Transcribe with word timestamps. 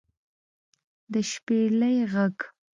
د 1.11 1.15
شپېلۍ 1.31 1.97
غږ 2.13 2.37